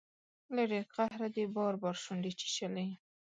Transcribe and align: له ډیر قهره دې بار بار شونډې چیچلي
له 0.55 0.63
ډیر 0.71 0.83
قهره 0.95 1.27
دې 1.35 1.45
بار 1.55 1.73
بار 1.81 1.95
شونډې 2.03 2.31
چیچلي 2.39 2.87